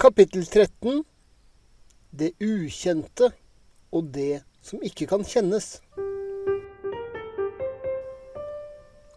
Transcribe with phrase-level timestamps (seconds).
[0.00, 1.02] Kapittel 13
[2.10, 3.26] Det ukjente
[3.92, 5.66] og det som ikke kan kjennes.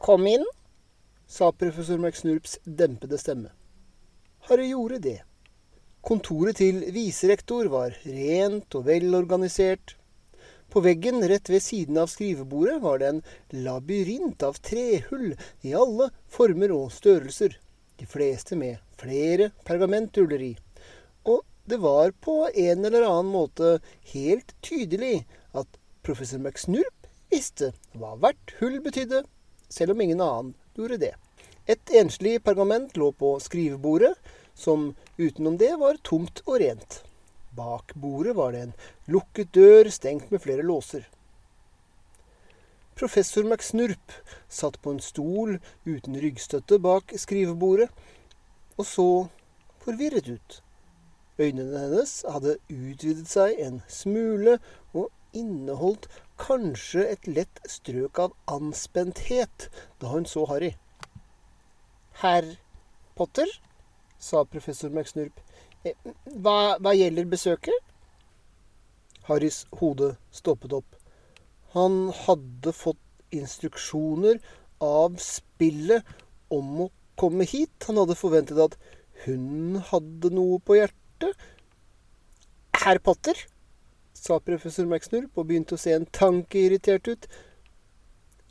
[0.03, 0.43] Kom inn,
[1.23, 3.53] sa professor McSnurps dempede stemme.
[4.49, 5.15] Harry gjorde det.
[6.03, 9.95] Kontoret til viserektor var rent og velorganisert.
[10.67, 13.23] På veggen rett ved siden av skrivebordet var det en
[13.69, 15.31] labyrint av trehull
[15.63, 17.55] i alle former og størrelser,
[17.95, 20.53] de fleste med flere pergamentruller i.
[21.65, 23.79] Det var på en eller annen måte
[24.11, 25.23] helt tydelig
[25.55, 29.21] at professor McSnurp visste hva hvert hull betydde,
[29.71, 31.13] selv om ingen annen gjorde det.
[31.63, 34.11] Et enslig pergament lå på skrivebordet,
[34.53, 36.99] som utenom det var tomt og rent.
[37.55, 38.75] Bak bordet var det en
[39.15, 41.07] lukket dør stengt med flere låser.
[42.99, 44.11] Professor McSnurp
[44.51, 45.55] satt på en stol
[45.87, 47.87] uten ryggstøtte bak skrivebordet
[48.75, 49.09] og så
[49.87, 50.59] forvirret ut.
[51.39, 54.59] Øynene hennes hadde utvidet seg en smule
[54.93, 56.05] og inneholdt
[56.41, 59.67] kanskje et lett strøk av anspenthet
[60.01, 60.73] da hun så Harry.
[62.21, 62.45] Herr
[63.17, 63.49] Potter,
[64.21, 65.39] sa professor McSnurp,
[65.83, 67.75] hva, hva gjelder besøket?
[69.27, 70.97] Harrys hode stoppet opp.
[71.73, 73.01] Han hadde fått
[73.33, 74.37] instruksjoner
[74.83, 76.05] av spillet
[76.53, 77.73] om å komme hit.
[77.87, 78.77] Han hadde forventet at
[79.25, 81.02] hun hadde noe på hjertet.
[82.83, 83.37] Herr Potter,
[84.13, 87.27] sa professor McSnurp og begynte å se en tanke irritert ut.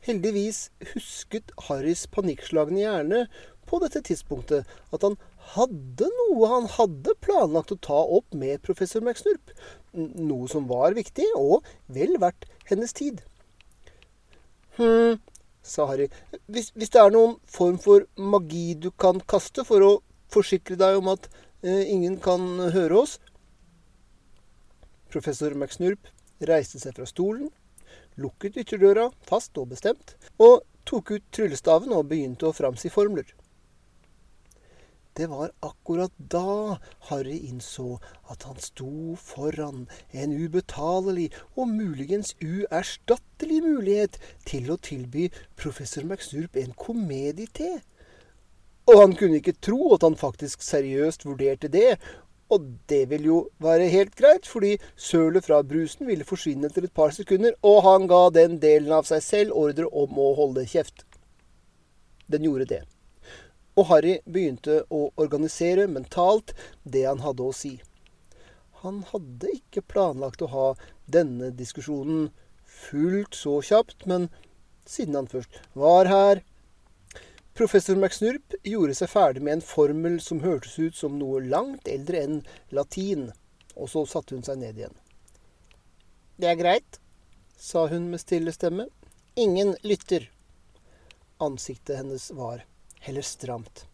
[0.03, 3.27] Heldigvis husket Harrys panikkslagne hjerne
[3.70, 5.17] på dette tidspunktet at han
[5.55, 9.53] hadde noe han hadde planlagt å ta opp med professor McSnurp.
[9.95, 13.23] Noe som var viktig, og vel verdt hennes tid.
[14.78, 15.20] Hm,
[15.62, 16.09] sa Harry.
[16.47, 19.93] Hvis, hvis, det er noen form for magi du kan kaste for å
[20.33, 21.28] forsikre deg om at
[21.63, 22.43] ingen kan
[22.75, 23.19] høre oss
[25.13, 26.09] Professor McSnurp
[26.49, 27.50] reiste seg fra stolen,
[28.17, 33.28] lukket ytterdøra fast og bestemt, og tok ut tryllestaven og begynte å framsi formler.
[35.12, 36.78] Det var akkurat da
[37.11, 37.99] Harry innså
[38.33, 39.84] at han sto foran
[40.17, 44.17] en ubetalelig og muligens uerstattelig mulighet
[44.49, 45.27] til å tilby
[45.61, 47.53] professor McSnurp en komedie
[48.91, 51.97] Og han kunne ikke tro at han faktisk seriøst vurderte det,
[52.53, 56.94] og det ville jo være helt greit, fordi sølet fra brusen ville forsvinne etter et
[56.94, 61.06] par sekunder, og han ga den delen av seg selv ordre om å holde kjeft.
[62.28, 62.82] Den gjorde det
[63.78, 66.53] og Harry begynte å organisere mentalt
[66.84, 67.76] det han hadde å si.
[68.82, 70.69] Han hadde ikke planlagt å ha
[71.12, 72.31] denne diskusjonen
[72.66, 74.28] fullt så kjapt, men
[74.88, 76.42] siden han først var her
[77.55, 82.23] Professor McSnurp gjorde seg ferdig med en formel som hørtes ut som noe langt eldre
[82.25, 82.39] enn
[82.73, 83.27] latin,
[83.77, 84.95] og så satte hun seg ned igjen.
[86.41, 86.97] Det er greit,
[87.61, 88.89] sa hun med stille stemme.
[89.37, 90.31] Ingen lytter.
[91.45, 92.65] Ansiktet hennes var
[93.05, 93.84] heller stramt.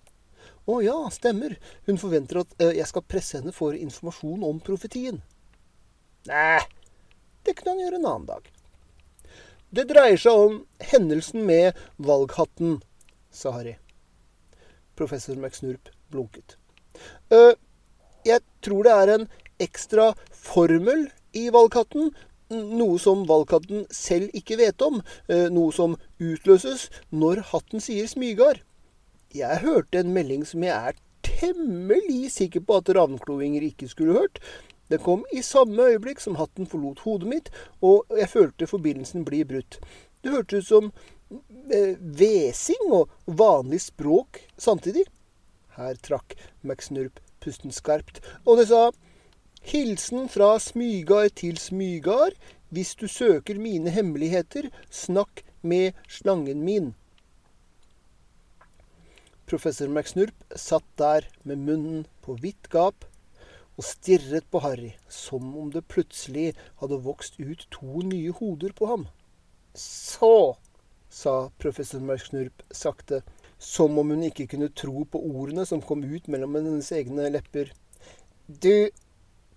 [0.68, 1.56] Å ja, stemmer.
[1.88, 5.18] Hun forventer at uh, jeg skal presse henne for informasjon om profetien.
[6.30, 6.60] Nei,
[7.42, 8.50] det kunne han gjøre en annen dag.
[9.74, 10.60] Det dreier seg om
[10.92, 12.78] hendelsen med valghatten,
[13.38, 13.76] sa Harry.
[14.98, 16.56] Professor McSnurp blunket.
[17.30, 17.54] Uh,
[18.26, 19.28] jeg tror det er en
[19.62, 21.06] ekstra formel
[21.36, 22.10] i valgkatten,
[22.48, 25.02] Noe som valgkatten selv ikke vet om.
[25.28, 28.62] Uh, noe som utløses når hatten sier smygar.
[29.36, 30.96] Jeg hørte en melding som jeg er
[31.26, 34.40] temmelig sikker på at ravnkloinger ikke skulle hørt.
[34.88, 37.50] Den kom i samme øyeblikk som hatten forlot hodet mitt,
[37.84, 39.76] og jeg følte forbindelsen bli brutt.
[40.24, 40.92] Det hørtes ut som
[41.28, 45.04] hvesing og vanlig språk samtidig.
[45.76, 48.88] Her trakk McSnurp pusten skarpt, og det sa
[49.68, 52.36] Hilsen fra Smygard til Smygard.
[52.68, 56.94] Hvis du søker mine hemmeligheter, snakk med slangen min.
[59.48, 63.06] Professor McSnurp satt der med munnen på vidt gap
[63.78, 66.50] og stirret på Harry som om det plutselig
[66.82, 69.06] hadde vokst ut to nye hoder på ham.
[69.78, 70.58] Så,
[71.08, 73.22] sa professor McSnurp sakte,
[73.58, 77.72] som om hun ikke kunne tro på ordene som kom ut mellom hennes egne lepper.
[78.46, 78.88] Du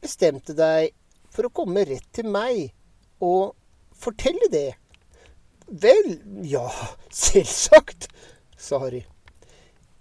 [0.01, 0.91] bestemte deg
[1.31, 2.71] for å komme rett til meg
[3.21, 3.53] og
[3.95, 4.69] fortelle det.
[5.67, 6.17] Vel,
[6.47, 6.67] ja,
[7.25, 8.09] selvsagt,
[8.57, 9.05] sa Harry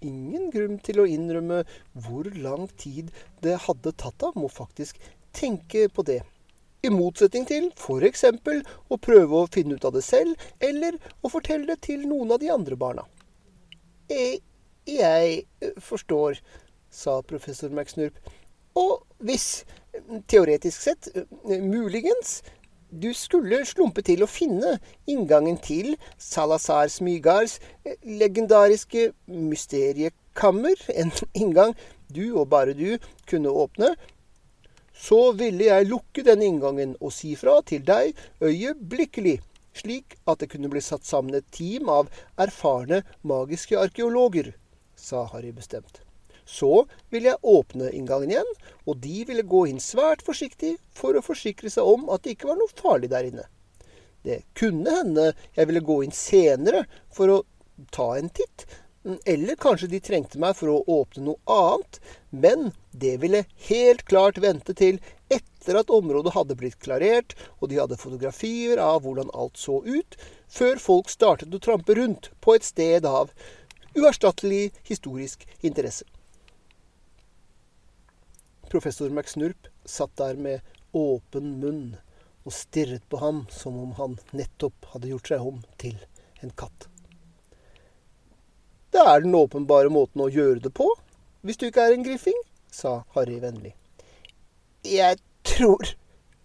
[0.01, 1.61] ingen grunn til å innrømme
[2.05, 3.11] hvor lang tid
[3.45, 4.99] det hadde tatt ham å faktisk
[5.35, 6.21] tenke på det.
[6.81, 8.23] I motsetning til f.eks.
[8.89, 12.41] å prøve å finne ut av det selv, eller å fortelle det til noen av
[12.41, 13.05] de andre barna.
[14.09, 14.39] Jeg,
[14.89, 16.39] jeg forstår,
[16.89, 18.17] sa professor McSnurp.
[18.75, 19.63] Og hvis,
[20.31, 21.11] teoretisk sett,
[21.45, 22.39] muligens,
[22.91, 24.73] du skulle slumpe til å finne
[25.07, 27.59] inngangen til Salazar Smygars
[28.03, 31.77] legendariske mysteriekammer, en inngang
[32.11, 32.97] du og bare du
[33.29, 33.93] kunne åpne,
[35.01, 38.13] så ville jeg lukke denne inngangen og si fra til deg
[38.43, 39.39] øyeblikkelig,
[39.73, 42.11] slik at det kunne bli satt sammen et team av
[42.41, 44.51] erfarne magiske arkeologer,
[44.95, 46.03] sa Harry bestemt.
[46.45, 48.53] Så ville jeg åpne inngangen igjen,
[48.85, 52.51] og de ville gå inn svært forsiktig for å forsikre seg om at det ikke
[52.51, 53.47] var noe farlig der inne.
[54.21, 56.83] Det kunne hende jeg ville gå inn senere
[57.13, 57.41] for å
[57.95, 58.67] ta en titt,
[59.03, 61.99] eller kanskje de trengte meg for å åpne noe annet,
[62.29, 64.99] men det ville helt klart vente til
[65.31, 70.17] etter at området hadde blitt klarert, og de hadde fotografier av hvordan alt så ut,
[70.51, 73.33] før folk startet å trampe rundt på et sted av
[73.97, 76.05] uerstattelig historisk interesse.
[78.71, 80.61] Professor McSnurp satt der med
[80.95, 81.83] åpen munn
[82.45, 85.99] og stirret på ham som om han nettopp hadde gjort seg om til
[86.41, 86.90] en katt.
[88.91, 90.89] Det er den åpenbare måten å gjøre det på,
[91.47, 92.37] hvis du ikke er en griffing,
[92.71, 93.71] sa Harry vennlig.
[94.83, 95.93] Jeg tror,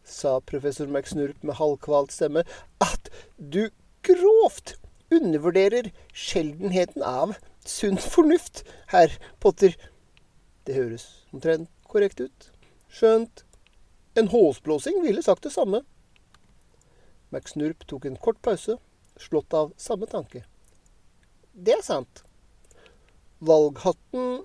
[0.06, 2.44] sa professor McSnurp med halvkvalt stemme,
[2.78, 3.66] at du
[4.06, 4.76] grovt
[5.10, 7.34] undervurderer sjeldenheten av
[7.66, 8.62] sunn fornuft,
[8.94, 9.74] herr Potter.
[10.66, 12.50] Det høres omtrent korrekt ut.
[12.90, 13.42] Skjønt
[14.16, 15.82] en håsblåsing ville sagt det samme.
[17.34, 18.78] McSnurp tok en kort pause,
[19.18, 20.44] slått av samme tanke.
[21.52, 22.22] Det er sant,
[23.40, 24.44] Valghatten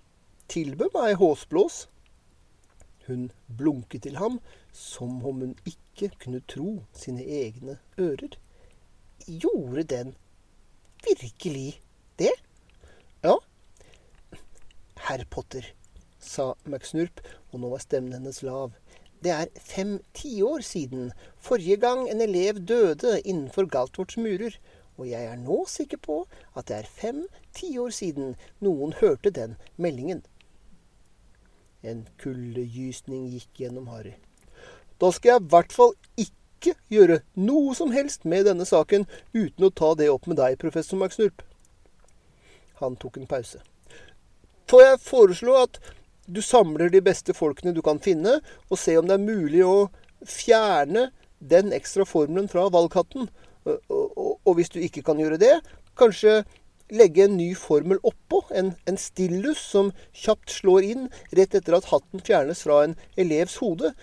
[0.51, 1.85] tilbød meg håsblås.
[3.07, 4.39] Hun blunket til ham
[4.75, 8.35] som om hun ikke kunne tro sine egne ører.
[9.27, 10.15] Gjorde den
[11.05, 11.81] virkelig
[12.19, 12.33] det?
[13.23, 13.37] Ja.
[15.07, 15.65] Herr Potter,
[16.19, 18.75] sa McSnurp, og nå var stemmen hennes lav.
[19.23, 24.57] Det er fem tiår siden forrige gang en elev døde innenfor Galtvorts murer,
[24.97, 26.23] og jeg er nå sikker på
[26.57, 27.23] at det er fem
[27.57, 30.21] tiår siden noen hørte den meldingen.
[31.81, 34.13] En kuldegysning gikk gjennom Harry.
[35.01, 39.65] Da skal jeg i hvert fall ikke gjøre noe som helst med denne saken uten
[39.65, 41.41] å ta det opp med deg, professor McSnurp.
[42.81, 43.61] Han tok en pause.
[44.69, 45.81] Får jeg foreslå at
[46.31, 48.37] du samler de beste folkene du kan finne,
[48.69, 49.89] og se om det er mulig å
[50.21, 51.09] fjerne
[51.41, 53.27] den ekstra formelen fra valghatten,
[53.65, 55.55] og hvis du ikke kan gjøre det,
[55.97, 56.43] kanskje
[56.91, 58.43] legge en ny formel oppå.
[58.55, 61.07] En, en stillus som kjapt slår inn
[61.37, 63.93] rett etter at hatten fjernes fra en elevs hode.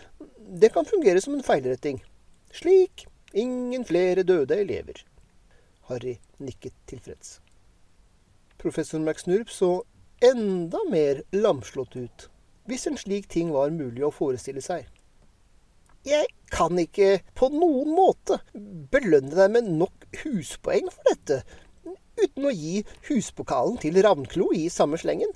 [0.48, 2.00] Det kan fungere som en feilretting.
[2.54, 3.06] Slik
[3.36, 5.04] ingen flere døde elever.
[5.88, 7.38] Harry nikket tilfreds.
[8.58, 9.84] Professor McSnurp så
[10.24, 12.28] enda mer lamslått ut,
[12.66, 14.88] hvis en slik ting var mulig å forestille seg.
[16.08, 18.38] Jeg kan ikke på noen måte
[18.92, 21.42] belønne deg med nok huspoeng for dette,
[22.22, 25.32] uten å gi huspokalen til Ravnklo i samme slengen.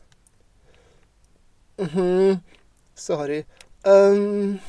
[1.79, 2.40] mhm,
[2.94, 3.43] sa Harry.
[3.84, 4.61] Um,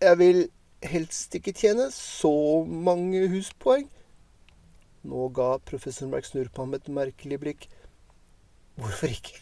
[0.00, 0.44] jeg vil
[0.86, 3.88] helst ikke tjene så mange huspoeng.
[5.08, 7.68] Nå ga professor Merksnurr på ham et merkelig blikk.
[8.78, 9.38] Hvorfor ikke?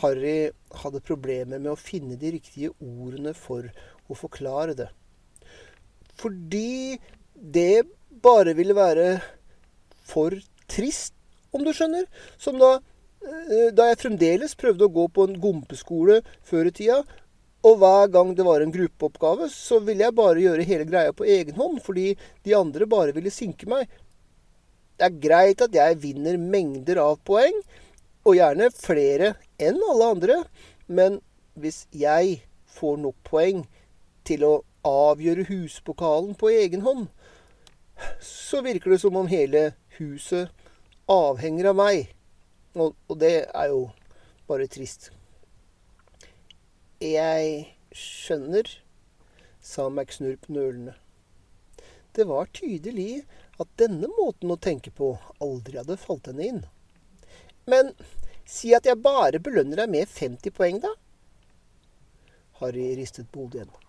[0.00, 0.50] Harry
[0.82, 3.66] hadde problemer med å finne de riktige ordene for
[4.08, 4.88] å forklare det.
[6.18, 6.98] Fordi
[7.34, 7.86] det
[8.22, 9.08] bare ville være
[10.08, 10.36] for
[10.70, 11.14] trist,
[11.52, 12.08] om du skjønner.
[12.40, 12.78] Som da,
[13.22, 17.02] eh, da jeg fremdeles prøvde å gå på en gompeskole før i tida.
[17.66, 21.26] Og hver gang det var en gruppeoppgave, så ville jeg bare gjøre hele greia på
[21.26, 22.12] egen hånd, fordi
[22.46, 23.88] de andre bare ville sinke meg.
[24.98, 27.58] Det er greit at jeg vinner mengder av poeng,
[28.26, 30.38] og gjerne flere enn alle andre.
[30.86, 31.20] Men
[31.58, 32.40] hvis jeg
[32.78, 33.64] får nok poeng
[34.28, 34.54] til å
[34.86, 37.08] avgjøre huspokalen på egen hånd,
[38.22, 40.50] så virker det som om hele huset
[41.10, 42.12] avhenger av meg.
[42.78, 43.88] Og, og det er jo
[44.48, 45.10] bare trist.
[47.02, 48.70] Jeg skjønner,
[49.62, 50.96] sa McSnurp nølende.
[52.16, 53.24] Det var tydelig
[53.62, 55.12] at denne måten å tenke på
[55.44, 56.62] aldri hadde falt henne inn.
[57.68, 57.92] Men
[58.48, 60.94] si at jeg bare belønner deg med 50 poeng, da?
[62.62, 63.87] Harry ristet på hodet igjen.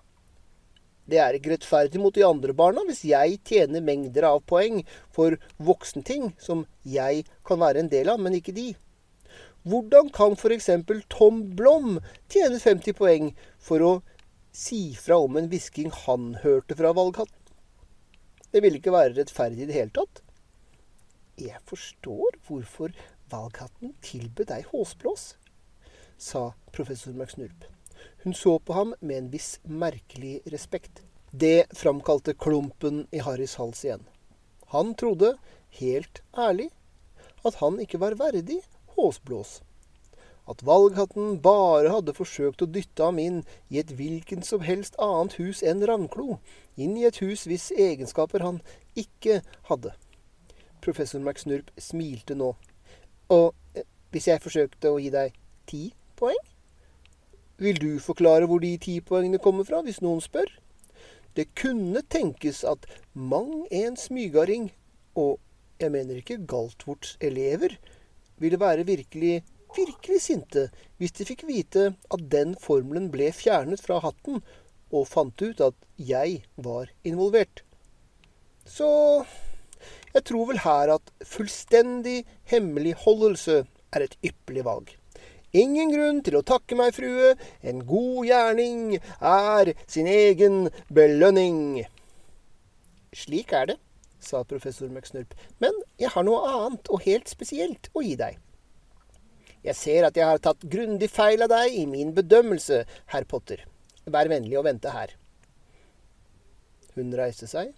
[1.09, 4.83] Det er ikke rettferdig mot de andre barna hvis jeg tjener mengder av poeng
[5.15, 8.69] for voksenting som jeg kan være en del av, men ikke de.
[9.69, 10.69] Hvordan kan f.eks.
[11.11, 11.97] Tom Blom
[12.31, 13.91] tjene 50 poeng for å
[14.55, 17.35] si fra om en hvisking han hørte fra valghatten?
[18.49, 20.23] Det ville ikke være rettferdig i det hele tatt.
[21.39, 22.93] Jeg forstår hvorfor
[23.29, 25.33] valghatten tilbød deg håsblås,
[26.17, 27.67] sa professor McSnurp.
[28.23, 31.03] Hun så på ham med en viss merkelig respekt.
[31.31, 34.03] Det framkalte klumpen i Harrys hals igjen.
[34.73, 35.37] Han trodde,
[35.79, 36.69] helt ærlig,
[37.45, 38.59] at han ikke var verdig
[38.97, 39.61] håsblås.
[40.49, 45.37] At valghatten bare hadde forsøkt å dytte ham inn i et hvilken som helst annet
[45.39, 46.39] hus enn Ravnklo,
[46.75, 48.59] inn i et hus hvis egenskaper han
[48.97, 49.93] ikke hadde.
[50.81, 52.55] Professor McSnurp smilte nå.
[53.29, 55.37] Og eh, hvis jeg forsøkte å gi deg
[55.69, 56.39] ti poeng?
[57.59, 60.47] Vil du forklare hvor de ti poengene kommer fra, hvis noen spør?
[61.35, 64.69] Det kunne tenkes at mang en smygarding,
[65.19, 65.41] og
[65.79, 67.75] jeg mener ikke Galtvorts elever,
[68.39, 69.41] ville være virkelig,
[69.75, 74.39] virkelig sinte hvis de fikk vite at den formelen ble fjernet fra hatten,
[74.89, 77.65] og fant ut at jeg var involvert.
[78.65, 78.87] Så
[80.15, 84.98] jeg tror vel her at fullstendig hemmeligholdelse er et ypperlig valg.
[85.57, 87.33] Ingen grunn til å takke meg, frue.
[87.65, 91.87] En god gjerning er sin egen belønning.
[93.17, 93.77] Slik er det,
[94.21, 95.33] sa professor McSnurp.
[95.57, 98.37] Men jeg har noe annet og helt spesielt å gi deg.
[99.65, 103.65] Jeg ser at jeg har tatt grundig feil av deg i min bedømmelse, herr Potter.
[104.05, 105.15] Vær vennlig å vente her.
[106.93, 107.73] Hun reiste seg,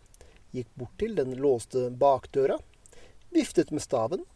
[0.52, 2.60] gikk bort til den låste bakdøra,
[3.32, 4.28] viftet med staven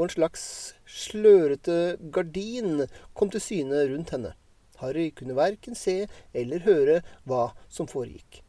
[0.00, 0.42] og en slags
[0.88, 4.32] slørete gardin kom til syne rundt henne.
[4.80, 8.40] Harry kunne verken se eller høre hva som foregikk.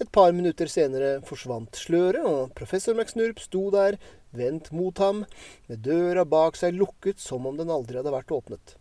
[0.00, 3.98] Et par minutter senere forsvant sløret, og professor McSnurp sto der,
[4.32, 5.26] vendt mot ham,
[5.68, 8.74] med døra bak seg lukket som om den aldri hadde vært åpnet.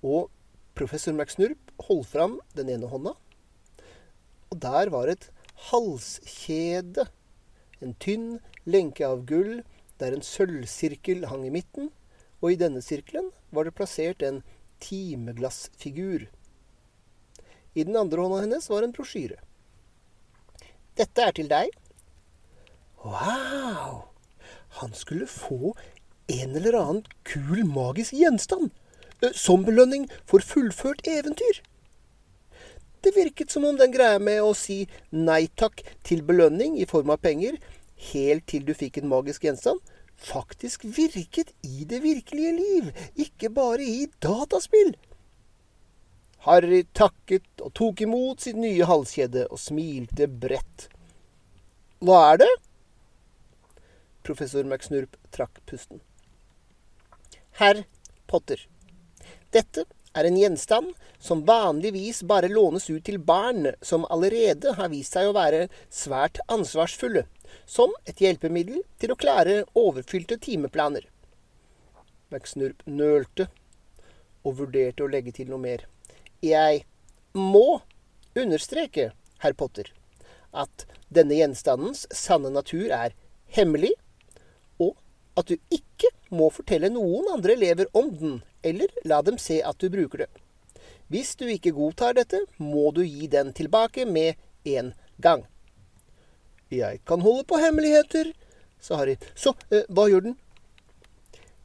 [0.00, 0.32] Og
[0.74, 3.12] professor McSnurp holdt fram den ene hånda,
[4.50, 5.28] og der var et
[5.68, 7.06] halskjede.
[7.84, 9.62] En tynn, lenke av gull,
[10.00, 11.90] der en sølvsirkel hang i midten,
[12.42, 14.42] og i denne sirkelen var det plassert en
[14.82, 16.26] timeglassfigur.
[17.76, 19.38] I den andre hånda hennes var en brosjyre.
[20.96, 21.72] Dette er til deg.
[23.04, 24.06] Wow!
[24.80, 25.74] Han skulle få
[26.32, 28.72] en eller annen kul, magisk gjenstand.
[29.32, 31.62] Som belønning for fullført eventyr.
[33.04, 34.82] Det virket som om den greia med å si
[35.14, 37.56] nei takk til belønning i form av penger
[38.12, 39.80] helt til du fikk en magisk gjenstand,
[40.16, 44.94] faktisk virket i det virkelige liv, ikke bare i dataspill.
[46.46, 50.86] Harry takket og tok imot sitt nye halskjede og smilte bredt.
[52.04, 52.52] Hva er det?
[54.26, 56.00] Professor McSnurp trakk pusten.
[57.58, 57.82] Herr
[58.30, 58.60] Potter.
[59.54, 59.86] Dette
[60.16, 65.30] er en gjenstand som vanligvis bare lånes ut til barn som allerede har vist seg
[65.30, 67.24] å være svært ansvarsfulle
[67.66, 71.04] som et hjelpemiddel til å klare overfylte timeplaner.
[72.30, 73.48] McSnurp nølte
[74.46, 75.84] og vurderte å legge til noe mer.
[76.42, 76.84] Jeg
[77.34, 77.82] må
[78.38, 79.10] understreke,
[79.42, 79.90] herr Potter,
[80.54, 83.14] at denne gjenstandens sanne natur er
[83.56, 83.92] hemmelig,
[84.78, 84.94] og
[85.36, 89.78] at du ikke må fortelle noen andre elever om den, eller la dem se at
[89.82, 90.30] du bruker det.
[91.12, 94.34] Hvis du ikke godtar dette, må du gi den tilbake med
[94.66, 94.92] en
[95.22, 95.44] gang.
[96.72, 98.32] Jeg kan holde på hemmeligheter,
[98.82, 99.14] sa Harry.
[99.38, 100.36] Så eh, hva gjør den?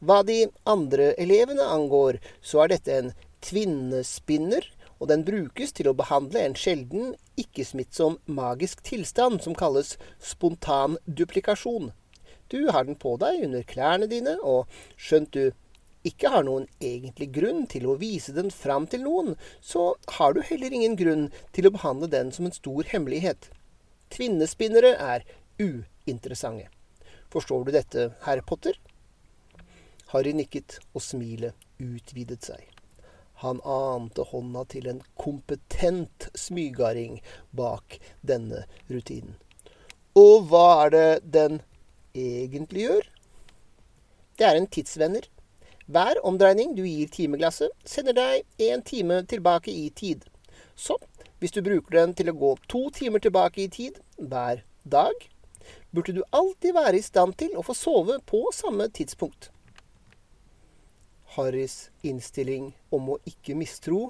[0.01, 3.10] Hva de andre elevene angår, så er dette en
[3.41, 4.67] tvinnespinner,
[5.01, 11.89] og den brukes til å behandle en sjelden, ikke-smittsom magisk tilstand som kalles spontan duplikasjon.
[12.53, 14.70] Du har den på deg under klærne dine, og
[15.01, 15.50] skjønt du
[16.05, 20.43] ikke har noen egentlig grunn til å vise den fram til noen, så har du
[20.46, 21.27] heller ingen grunn
[21.58, 23.50] til å behandle den som en stor hemmelighet.
[24.12, 25.24] Tvinnespinnere er
[25.62, 26.68] uinteressante.
[27.32, 28.75] Forstår du dette, herr Potter?
[30.12, 32.65] Harry nikket, og smilet utvidet seg.
[33.41, 37.22] Han ante hånda til en kompetent smygarding
[37.58, 39.38] bak denne rutinen.
[40.20, 41.62] Og hva er det den
[42.12, 43.08] egentlig gjør?
[44.38, 45.24] Det er en tidsvenner.
[45.91, 50.27] Hver omdreining du gir timeglasset, sender deg en time tilbake i tid.
[50.82, 50.98] Så
[51.38, 55.14] hvis du bruker den til å gå to timer tilbake i tid hver dag,
[55.94, 59.52] burde du alltid være i stand til å få sove på samme tidspunkt.
[61.36, 64.10] Harrys innstilling om å ikke mistro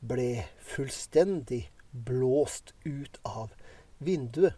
[0.00, 3.52] ble fullstendig blåst ut av
[3.98, 4.56] vinduet.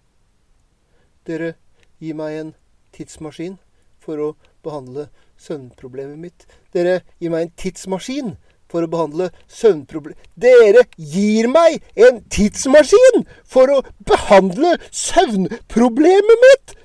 [1.27, 1.57] Dere
[2.00, 2.53] gir meg en
[2.95, 3.59] tidsmaskin
[4.00, 4.29] for å
[4.65, 6.47] behandle søvnproblemet mitt.
[6.73, 8.37] Dere gir meg en tidsmaskin
[8.69, 16.77] for å behandle søvnproblemer Dere gir meg en tidsmaskin for å behandle søvnproblemet mitt!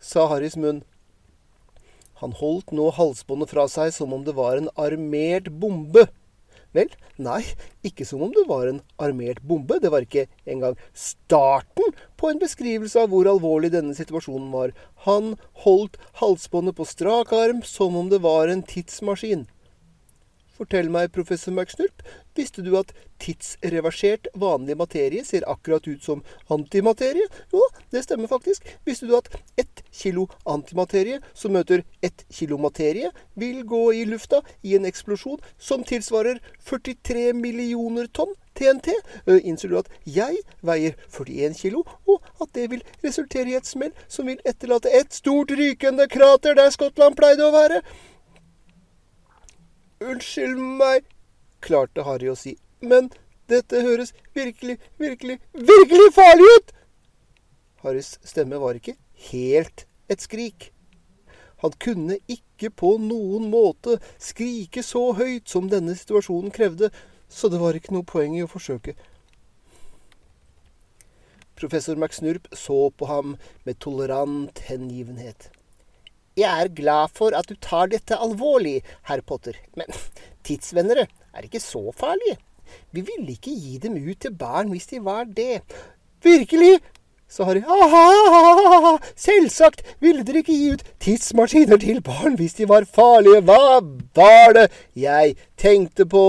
[0.00, 0.82] sa Harrys munn.
[2.20, 6.04] Han holdt nå halsbåndet fra seg som om det var en armert bombe.
[6.76, 7.40] Vel, nei,
[7.86, 9.80] ikke som om det var en armert bombe.
[9.82, 14.74] Det var ikke engang starten på en beskrivelse av hvor alvorlig denne situasjonen var.
[15.06, 15.32] Han
[15.64, 19.46] holdt halsbåndet på strak arm som om det var en tidsmaskin.
[20.60, 22.02] Fortell meg, professor McSnurp,
[22.36, 22.90] visste du at
[23.22, 26.20] tidsreversert vanlig materie ser akkurat ut som
[26.52, 27.24] antimaterie?
[27.48, 28.68] Jo, det stemmer faktisk.
[28.84, 33.08] Visste du at ett kilo antimaterie som møter ett kilo materie,
[33.40, 38.92] vil gå i lufta i en eksplosjon som tilsvarer 43 millioner tonn TNT?
[39.40, 43.96] Innser du at jeg veier 41 kilo, og at det vil resultere i et smell
[44.12, 47.80] som vil etterlate et stort rykende krater der Skottland pleide å være?
[50.00, 51.04] Unnskyld meg,
[51.60, 53.10] klarte Harry å si, men
[53.52, 56.72] dette høres virkelig, virkelig, virkelig farlig ut!
[57.82, 58.94] Harrys stemme var ikke
[59.28, 60.70] helt et skrik.
[61.60, 66.88] Han kunne ikke på noen måte skrike så høyt som denne situasjonen krevde,
[67.28, 68.96] så det var ikke noe poeng i å forsøke.
[71.60, 73.36] Professor McSnurp så på ham
[73.68, 75.50] med tolerant hengivenhet.
[76.38, 79.90] Jeg er glad for at du tar dette alvorlig, herr Potter, men
[80.46, 82.38] tidsvennere er ikke så farlige.
[82.94, 85.60] Vi ville ikke gi dem ut til barn hvis de var det.
[86.22, 86.78] Virkelig?
[87.30, 87.62] sa Harry.
[87.62, 88.96] Ha-ha!
[89.18, 93.42] Selvsagt ville dere ikke gi ut tidsmaskiner til barn hvis de var farlige.
[93.46, 93.80] Hva
[94.18, 94.66] var det
[94.98, 96.24] jeg tenkte på?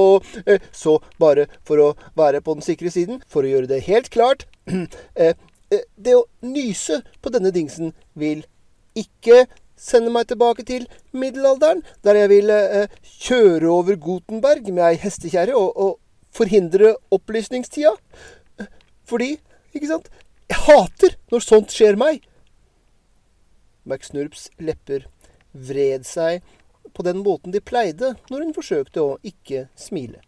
[0.45, 4.11] Eh, så bare for å være på den sikre siden, for å gjøre det helt
[4.13, 5.33] klart eh,
[5.73, 8.45] eh, Det å nyse på denne dingsen vil
[8.97, 9.47] ikke
[9.81, 10.85] sende meg tilbake til
[11.17, 15.97] middelalderen, der jeg vil eh, kjøre over Gutenberg med ei hestekjerre og, og,
[16.31, 17.91] forhindre opplysningstida.
[19.03, 19.33] Fordi,
[19.75, 20.05] ikke sant,
[20.47, 22.21] jeg hater når sånt skjer meg.
[23.83, 25.09] McSnurps lepper
[25.51, 26.45] vred seg
[26.95, 30.21] på den måten de pleide når hun forsøkte å ikke smile.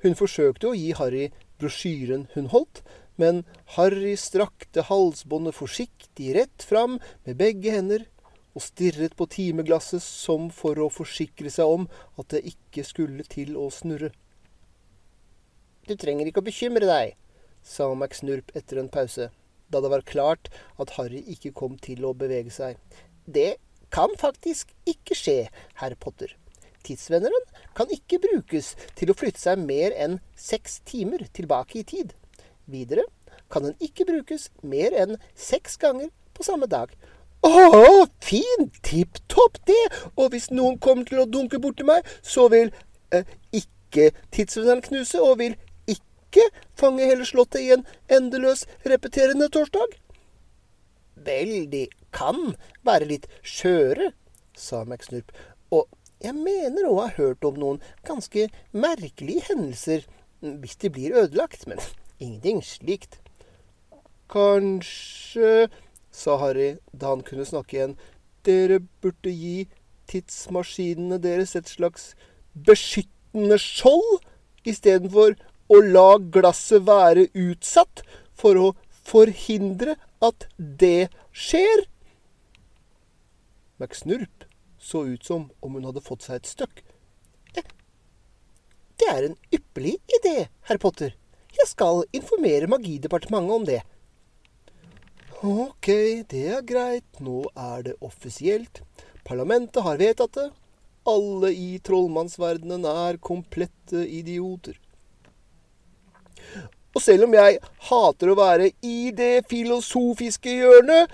[0.00, 1.26] Hun forsøkte å gi Harry
[1.60, 2.80] brosjyren hun holdt,
[3.20, 3.44] men
[3.76, 8.08] Harry strakte halsbåndet forsiktig rett fram med begge hender
[8.54, 11.88] og stirret på timeglasset som for å forsikre seg om
[12.20, 14.12] at det ikke skulle til å snurre.
[15.84, 17.16] Du trenger ikke å bekymre deg,
[17.60, 19.28] sa McSnurp etter en pause,
[19.68, 20.48] da det var klart
[20.80, 22.78] at Harry ikke kom til å bevege seg.
[23.26, 23.56] Det
[23.94, 25.38] kan faktisk ikke skje,
[25.80, 26.32] herr Potter.
[26.84, 32.12] Tidsvenneren kan ikke brukes til å flytte seg mer enn seks timer tilbake i tid.
[32.70, 33.06] Videre
[33.52, 36.90] kan den ikke brukes mer enn seks ganger på samme dag,
[37.44, 38.78] å, fint!
[38.86, 39.84] Tipp topp, det!
[40.16, 42.72] Og hvis noen kommer til å dunke borti meg, så vil
[43.14, 45.56] eh, ikke tidsvenneren knuse, og vil
[45.90, 49.98] ikke fange hele slottet i en endeløs repeterende torsdag.
[51.24, 52.54] Vel, de kan
[52.86, 54.12] være litt skjøre,
[54.58, 55.30] sa McSnurp,
[55.74, 55.88] og
[56.24, 60.06] jeg mener å ha hørt om noen ganske merkelige hendelser
[60.40, 61.80] hvis de blir ødelagt, men
[62.18, 63.18] ingenting slikt.
[64.32, 65.68] Kanskje
[66.14, 67.96] sa Harry da han kunne snakke igjen.
[68.46, 69.66] Dere burde gi
[70.10, 72.12] tidsmaskinene deres et slags
[72.54, 74.22] beskyttende skjold
[74.68, 75.34] istedenfor
[75.72, 78.04] å la glasset være utsatt
[78.36, 78.68] for å
[79.04, 81.86] forhindre at det skjer.
[83.80, 84.46] McSnurp
[84.78, 86.84] så ut som om hun hadde fått seg et støkk.
[88.94, 91.16] Det er en ypperlig idé, herr Potter.
[91.54, 93.80] Jeg skal informere Magidepartementet om det.
[95.44, 95.90] Ok,
[96.30, 97.18] det er greit.
[97.20, 98.80] Nå er det offisielt.
[99.28, 100.46] Parlamentet har vedtatt det.
[101.04, 104.78] Alle i trollmannsverdenen er komplette idioter.
[106.94, 111.12] Og selv om jeg hater å være i det filosofiske hjørnet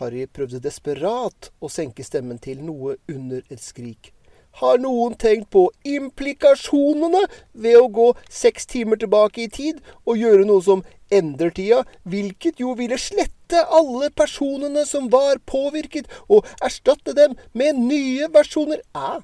[0.00, 4.10] Harry prøvde desperat å senke stemmen til noe under et skrik.
[4.60, 10.46] Har noen tenkt på implikasjonene ved å gå seks timer tilbake i tid og gjøre
[10.48, 17.14] noe som endrer tida, hvilket jo ville slette alle personene som var påvirket, og erstatte
[17.14, 18.82] dem med nye versjoner.
[18.96, 19.20] Ja,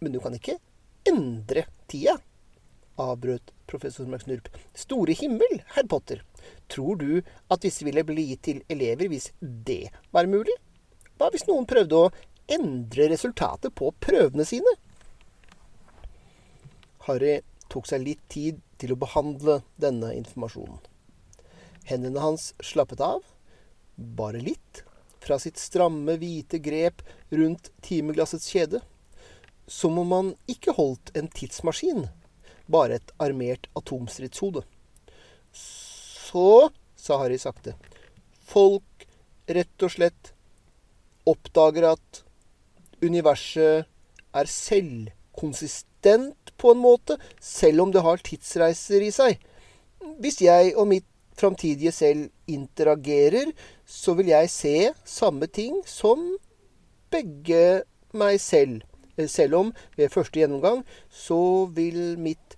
[0.00, 0.56] men du kan ikke
[1.08, 2.16] endre tida,
[2.98, 4.48] avbrøt professor McSnurp.
[4.78, 6.22] Store himmel, herr Potter.
[6.72, 10.54] Tror du at disse ville bli gitt til elever hvis det var mulig?
[11.18, 12.10] Hva hvis noen prøvde å
[12.48, 14.74] endre resultatet på prøvene sine?
[17.08, 17.38] Harry
[17.72, 20.78] tok seg litt tid til å behandle denne informasjonen.
[21.88, 23.22] Hendene hans slappet av,
[23.96, 24.84] bare litt,
[25.24, 28.82] fra sitt stramme, hvite grep rundt timeglassets kjede.
[29.66, 32.06] Som om han ikke holdt en tidsmaskin,
[32.68, 34.62] bare et armert atomstridshode.
[35.52, 37.74] Så, sa Harry sakte,
[38.48, 39.08] folk
[39.48, 40.32] rett og slett
[41.28, 42.22] oppdager at
[43.02, 43.86] universet
[44.34, 49.38] er selvkonsistent på en måte, selv om det har tidsreiser i seg.
[50.18, 51.06] Hvis jeg og mitt
[51.38, 53.52] framtidige selv interagerer,
[53.86, 56.38] så vil jeg se samme ting som
[57.10, 57.82] begge
[58.12, 58.82] meg selv.
[59.26, 62.54] Selv om ved første gjennomgang så vil mitt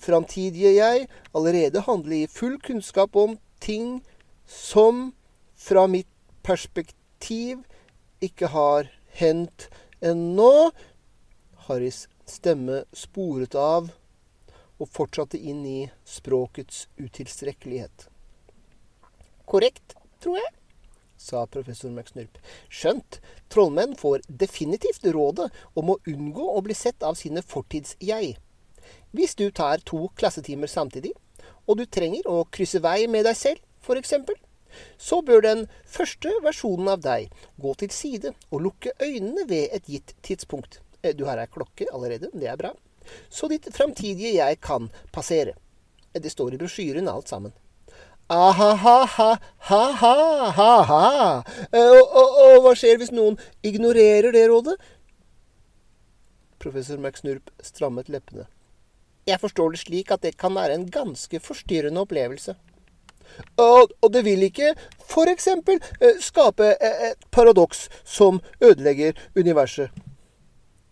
[0.00, 4.00] framtidige jeg allerede handle i full kunnskap om ting
[4.46, 5.12] som
[5.58, 6.08] fra mitt
[6.42, 7.60] perspektiv
[8.24, 9.68] ikke har hendt
[10.00, 10.70] ennå.
[11.68, 13.90] Harrys stemme sporet av
[14.78, 18.06] og fortsatte inn i språkets utilstrekkelighet.
[19.48, 20.52] Korrekt, tror jeg,
[21.18, 22.38] sa professor McSnurp.
[22.70, 23.18] Skjønt,
[23.50, 28.36] trollmenn får definitivt rådet om å unngå å bli sett av sine fortids-jeg.
[29.16, 31.14] Hvis du tar to klassetimer samtidig,
[31.66, 34.14] og du trenger å krysse vei med deg selv, f.eks.,
[34.98, 37.30] så bør den første versjonen av deg
[37.62, 40.80] gå til side og lukke øynene ved et gitt tidspunkt.
[41.02, 42.72] Eh, du har ei klokke allerede, det er bra.
[43.30, 45.54] Så ditt framtidige jeg kan passere.
[46.14, 47.52] Eh, det står i brosjyren alt sammen.
[48.28, 49.38] Ah-ha-ha-ha-ha-ha.
[51.72, 54.76] Eh, og, og, og hva skjer hvis noen ignorerer det rådet?
[56.60, 58.44] Professor McSnurp strammet leppene.
[59.28, 62.54] Jeg forstår det slik at det kan være en ganske forstyrrende opplevelse.
[63.56, 64.74] Og, og det vil ikke
[65.08, 65.48] f.eks.
[65.48, 69.90] Eh, skape et paradoks som ødelegger universet.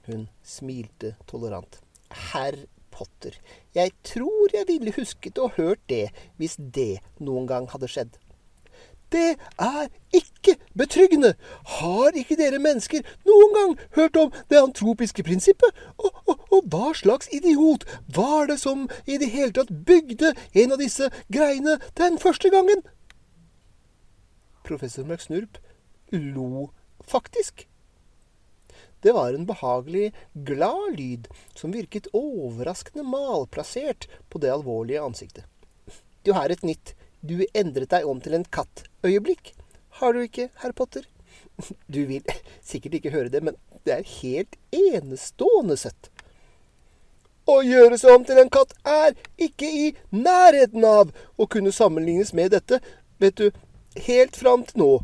[0.06, 1.80] Hun smilte tolerant.
[2.32, 2.56] Herr
[2.90, 3.34] Potter.
[3.74, 8.14] Jeg tror jeg ville husket og hørt det hvis det noen gang hadde skjedd.
[9.12, 11.34] Det er ikke betryggende!
[11.78, 15.70] Har ikke dere mennesker noen gang hørt om det antropiske prinsippet?
[15.98, 20.82] Og, og hva slags idiot var det som i det hele tatt bygde en av
[20.82, 22.82] disse greiene den første gangen?
[24.66, 25.60] Professor McSnurp
[26.10, 26.70] lo
[27.06, 27.68] faktisk.
[29.00, 35.44] Det var en behagelig, glad lyd som virket overraskende malplassert på det alvorlige ansiktet.
[36.26, 39.52] Du har et nytt du endret deg om til en katt-øyeblikk.
[40.00, 41.06] Har du ikke, herr Potter?
[41.86, 42.26] Du vil
[42.66, 46.10] sikkert ikke høre det, men det er helt enestående søtt.
[47.46, 52.32] Å gjøre seg om til en katt er ikke i nærheten av å kunne sammenlignes
[52.34, 52.80] med dette,
[53.22, 53.50] vet du,
[54.08, 54.94] helt fram til nå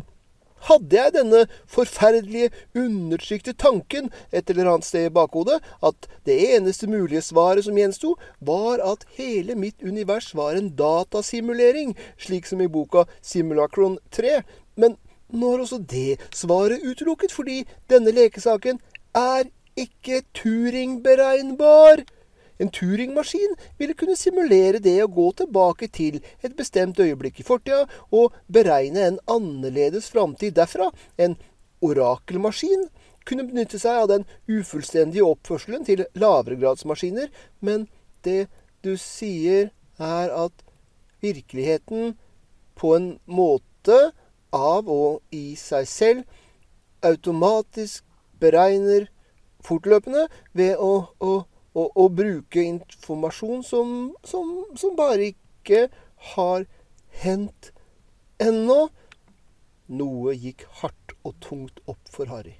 [0.68, 6.88] hadde jeg denne forferdelige, undertrykte tanken et eller annet sted i bakhodet at det eneste
[6.90, 12.70] mulige svaret som gjensto, var at hele mitt univers var en datasimulering, slik som i
[12.70, 14.40] boka Simulacron 3.
[14.78, 14.96] Men
[15.32, 18.80] nå er også det svaret utelukket, fordi denne lekesaken
[19.18, 22.04] er ikke Turing-beregnbar.
[22.62, 27.88] En Turing-maskin ville kunne simulere det å gå tilbake til et bestemt øyeblikk i fortida
[28.14, 30.92] og beregne en annerledes framtid derfra.
[31.18, 31.34] En
[31.82, 32.86] orakelmaskin
[33.26, 37.88] kunne benytte seg av den ufullstendige oppførselen til lavregradsmaskiner, men
[38.26, 38.46] det
[38.86, 40.64] du sier, er at
[41.22, 42.14] virkeligheten
[42.78, 43.98] på en måte
[44.54, 48.02] av og i seg selv automatisk
[48.42, 49.08] beregner
[49.62, 50.26] fortløpende
[50.58, 51.32] ved å, å
[51.74, 53.92] å, og bruke informasjon som,
[54.26, 55.86] som, som, bare ikke
[56.34, 56.66] har
[57.22, 57.72] hendt
[58.42, 58.86] ennå.
[59.92, 62.56] Noe gikk hardt og tungt opp for Harry.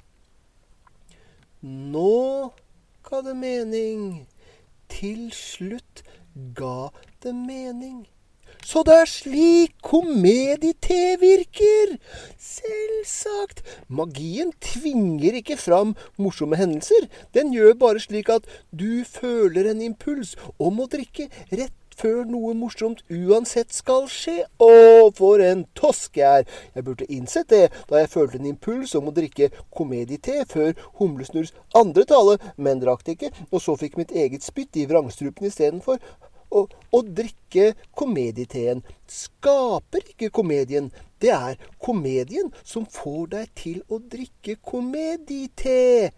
[1.63, 2.53] Nå
[3.07, 4.27] ga det mening.
[4.93, 6.03] Til slutt
[6.59, 6.91] ga
[7.23, 8.03] det mening.
[8.63, 11.97] Så det er slik komedie-T virker!
[12.39, 13.63] Selvsagt.
[13.91, 17.09] Magien tvinger ikke fram morsomme hendelser.
[17.35, 22.55] Den gjør bare slik at du føler en impuls om å drikke rett før noe
[22.57, 24.39] morsomt uansett skal skje.
[24.63, 26.59] Å, for en tosk jeg er!
[26.77, 31.55] Jeg burde innsett det da jeg følte en impuls om å drikke komedie-te før Humlesnurrs
[31.79, 35.99] andre tale, men drakk det ikke, og så fikk mitt eget spytt i vrangstrupen istedenfor.
[36.53, 40.91] Å, å drikke komedieteen skaper ikke komedien.
[41.23, 46.13] Det er komedien som får deg til å drikke komedite.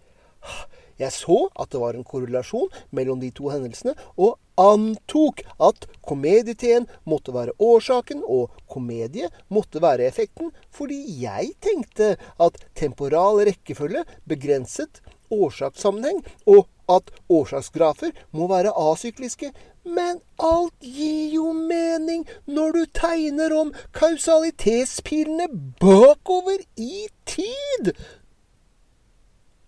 [0.99, 6.87] Jeg så at det var en korrelasjon mellom de to hendelsene, og antok at komedieteen
[7.11, 15.03] måtte være årsaken, og komedie måtte være effekten, fordi jeg tenkte at temporal rekkefølge begrenset
[15.35, 19.51] årsakssammenheng, og at årsaksgrafer må være asykliske,
[19.85, 25.49] men alt gir jo mening når du tegner om kausalitetspilene
[25.81, 27.93] bakover i tid.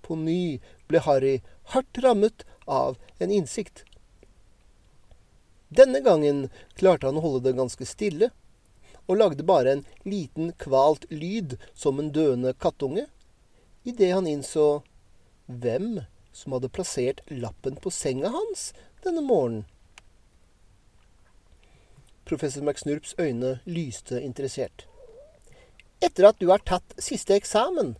[0.00, 1.36] På ny ble Harry
[1.74, 3.84] hardt rammet av en innsikt.
[5.68, 6.46] Denne gangen
[6.78, 8.30] klarte han å holde det ganske stille,
[9.06, 13.06] og lagde bare en liten kvalt lyd som en døende kattunge,
[13.86, 14.80] idet han innså
[15.46, 16.00] hvem
[16.34, 18.70] som hadde plassert lappen på senga hans
[19.04, 19.66] denne morgenen.
[22.26, 24.86] Professor McSnurps øyne lyste interessert.
[26.02, 27.94] Etter at du har tatt siste eksamen,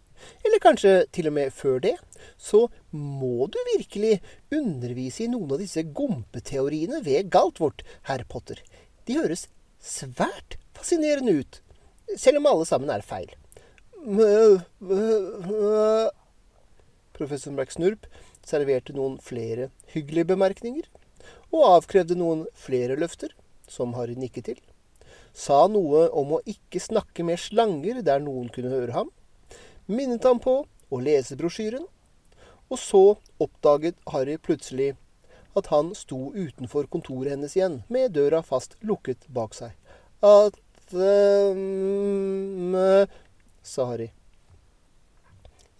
[0.44, 1.94] eller kanskje til og med før det,
[2.36, 4.18] så må du virkelig
[4.50, 8.60] undervise i noen av disse gompeteoriene ved Galtvort, herr Potter.
[9.06, 9.46] De høres
[9.78, 11.60] svært fascinerende ut,
[12.16, 13.30] selv om alle sammen er feil.
[17.16, 18.10] Professor McSnurp
[18.46, 20.86] serverte noen flere hyggelige bemerkninger,
[21.54, 23.30] og avkrevde noen flere løfter,
[23.68, 24.60] som Harry nikket til.
[25.36, 29.10] Sa noe om å ikke snakke med slanger der noen kunne høre ham.
[29.86, 31.84] Minnet ham på å lese brosjyren.
[32.66, 33.02] Og så
[33.42, 34.94] oppdaget Harry plutselig
[35.56, 39.72] at han sto utenfor kontoret hennes igjen, med døra fast lukket bak seg.
[40.20, 40.58] At
[40.92, 42.74] um,
[43.62, 44.10] sa Harry.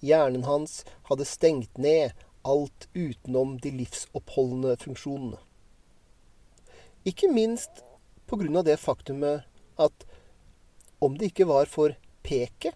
[0.04, 2.14] Hjernen hans hadde stengt ned
[2.46, 5.40] alt utenom de livsoppholdende funksjonene.
[7.06, 7.84] Ikke minst
[8.30, 9.44] av det faktumet
[9.78, 10.06] at
[10.98, 11.94] om det ikke var for
[12.26, 12.74] peket,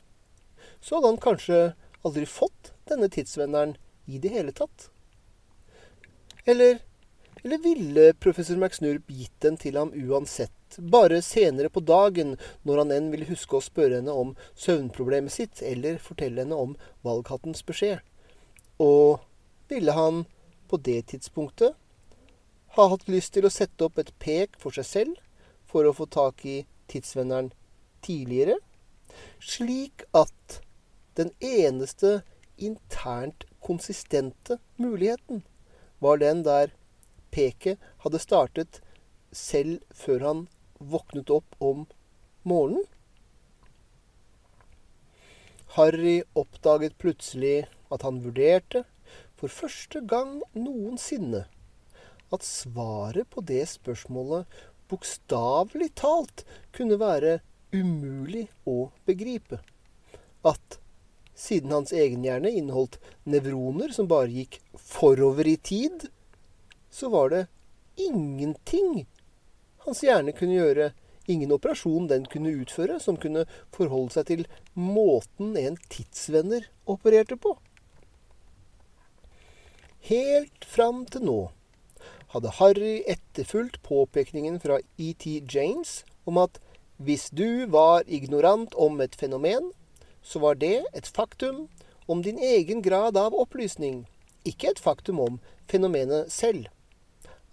[0.80, 1.58] så hadde han kanskje
[2.06, 3.74] aldri fått denne tidsvenneren
[4.06, 4.86] i det hele tatt.
[6.44, 6.78] Eller,
[7.42, 12.94] eller ville professor McSnurp gitt den til ham uansett, bare senere på dagen, når han
[12.94, 17.98] enn ville huske å spørre henne om søvnproblemet sitt, eller fortelle henne om valghattens beskjed?
[18.78, 19.18] Og
[19.72, 20.24] ville han
[20.70, 21.74] på det tidspunktet
[22.76, 25.22] ha hatt lyst til å sette opp et pek for seg selv
[25.70, 27.50] for å få tak i tidsvenneren
[28.04, 28.56] tidligere,
[29.42, 30.60] slik at
[31.18, 32.20] den eneste
[32.56, 35.42] internt konsistente muligheten
[36.00, 36.72] var den der
[37.34, 38.80] peket hadde startet
[39.34, 40.46] selv før han
[40.78, 41.84] våknet opp om
[42.42, 42.86] morgenen.
[45.76, 48.84] Harry oppdaget plutselig at han vurderte
[49.38, 51.44] for første gang noensinne
[52.34, 54.46] at svaret på det spørsmålet
[54.90, 57.38] bokstavelig talt kunne være
[57.74, 59.60] umulig å begripe.
[60.46, 60.80] At
[61.38, 66.08] siden hans egen hjerne inneholdt nevroner som bare gikk forover i tid,
[66.90, 67.46] så var det
[68.00, 69.06] ingenting
[69.86, 70.90] hans hjerne kunne gjøre,
[71.30, 74.42] ingen operasjon den kunne utføre, som kunne forholde seg til
[74.74, 77.54] måten en tidsvenner opererte på.
[80.10, 81.40] Helt fram til nå
[82.32, 86.60] hadde Harry etterfulgt påpekningen fra ET James om at
[87.00, 89.72] hvis du var ignorant om et fenomen,
[90.22, 91.68] så var det et faktum
[92.06, 94.04] om din egen grad av opplysning,
[94.44, 95.40] ikke et faktum om
[95.70, 96.68] fenomenet selv.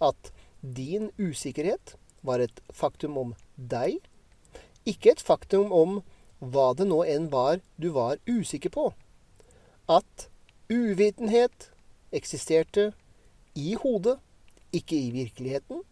[0.00, 3.98] At din usikkerhet var et faktum om deg,
[4.84, 6.00] ikke et faktum om
[6.38, 8.92] hva det nå enn var du var usikker på.
[9.88, 10.28] At
[10.68, 11.70] uvitenhet
[12.14, 12.92] eksisterte
[13.58, 14.18] i hodet,
[14.72, 15.82] ikke i virkeligheten.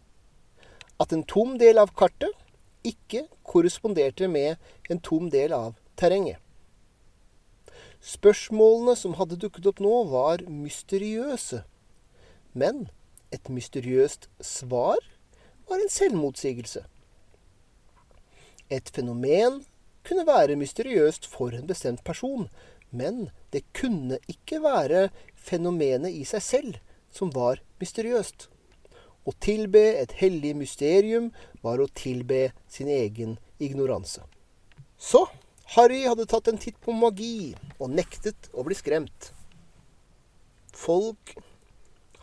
[0.99, 2.33] At en tom del av kartet
[2.87, 4.57] ikke korresponderte med
[4.89, 6.39] en tom del av terrenget.
[8.01, 11.63] Spørsmålene som hadde dukket opp nå, var mysteriøse.
[12.53, 12.87] Men
[13.33, 15.01] et mysteriøst svar
[15.67, 16.85] var en selvmotsigelse.
[18.69, 19.63] Et fenomen
[20.07, 22.47] kunne være mysteriøst for en bestemt person,
[22.91, 26.77] men det kunne ikke være fenomenet i seg selv
[27.11, 28.47] som var mysteriøst.
[29.27, 31.31] Å tilbe et hellig mysterium
[31.63, 34.23] var å tilbe sin egen ignoranse.
[34.97, 35.25] Så
[35.75, 39.33] Harry hadde tatt en titt på magi og nektet å bli skremt.
[40.71, 41.35] Folk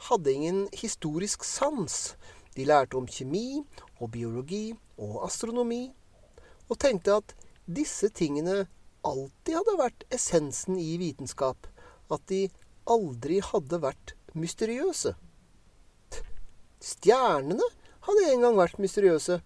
[0.08, 2.14] hadde ingen historisk sans.
[2.56, 3.60] De lærte om kjemi
[3.98, 5.88] og biologi og astronomi,
[6.70, 7.34] og tenkte at
[7.66, 8.62] disse tingene
[9.04, 11.66] alltid hadde vært essensen i vitenskap,
[12.08, 12.46] at de
[12.88, 15.14] aldri hadde vært mysteriøse.
[16.84, 17.66] Stjernene
[18.04, 19.40] hadde en gang vært mysteriøse.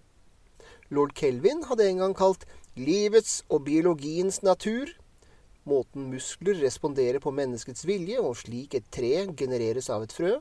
[0.90, 2.48] Lord Kelvin hadde en gang kalt
[2.78, 4.90] livets og biologiens natur
[5.68, 10.38] måten muskler responderer på menneskets vilje, og slik et tre genereres av et frø,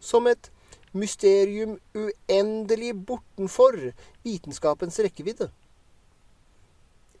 [0.00, 0.50] som et
[0.92, 3.78] mysterium uendelig bortenfor
[4.26, 5.48] vitenskapens rekkevidde.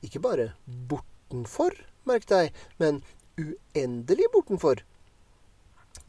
[0.02, 1.76] Ikke bare bortenfor,
[2.08, 3.00] merk deg, men
[3.40, 4.82] uendelig bortenfor.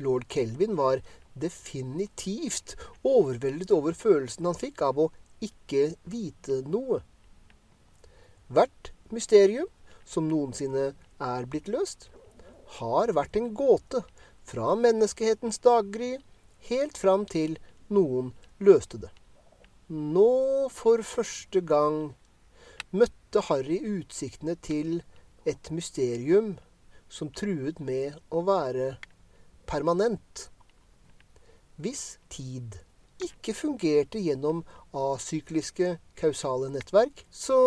[0.02, 1.04] Lord Kelvin var
[1.40, 5.10] definitivt overveldet over følelsen han fikk av å
[5.44, 7.02] ikke vite noe.
[8.54, 9.70] Hvert mysterium
[10.06, 10.92] som noensinne
[11.24, 12.10] er blitt løst,
[12.80, 14.04] har vært en gåte
[14.48, 16.18] fra menneskehetens daggry
[16.70, 17.58] helt fram til
[17.94, 18.32] noen
[18.64, 19.12] løste det.
[19.90, 22.14] Nå for første gang
[22.94, 25.02] møtte Harry utsiktene til
[25.50, 26.54] et mysterium
[27.12, 28.96] som truet med å være
[29.70, 30.50] permanent.
[31.82, 32.76] Hvis tid
[33.24, 34.62] ikke fungerte gjennom
[34.94, 37.58] asykliske kausale nettverk, så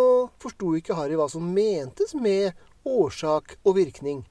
[0.43, 2.53] forsto ikke Harry hva som mentes med
[2.87, 4.23] årsak og virkning.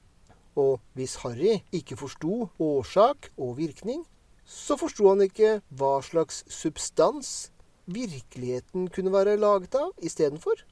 [0.56, 4.06] Og hvis Harry ikke forsto årsak og virkning,
[4.46, 7.50] så forsto han ikke hva slags substans
[7.86, 10.64] virkeligheten kunne være laget av istedenfor.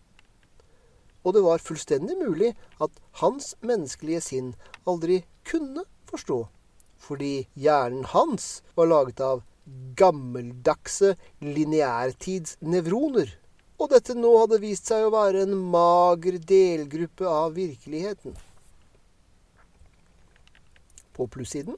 [1.24, 4.54] Og det var fullstendig mulig at hans menneskelige sinn
[4.88, 6.44] aldri kunne forstå,
[7.04, 9.42] fordi hjernen hans var laget av
[9.96, 11.14] gammeldagse
[11.44, 13.30] lineærtidsnevroner.
[13.80, 18.36] Og dette nå hadde vist seg å være en mager delgruppe av virkeligheten.
[21.14, 21.76] På plussiden